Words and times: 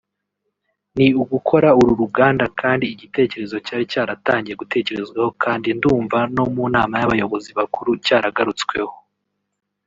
ni 0.95 1.07
ugukora 1.21 1.69
uru 1.79 1.91
ruganda 2.01 2.45
kandi 2.61 2.85
igitekerezo 2.93 3.55
cyari 3.65 3.83
cyaratangiye 3.91 4.55
gutekerezwaho 4.61 5.29
kandi 5.43 5.67
ndumva 5.77 6.19
no 6.35 6.43
mu 6.53 6.65
nama 6.75 6.95
y’abayobozi 7.01 7.49
bakuru 7.59 7.89
cyaragarutsweho 8.05 8.93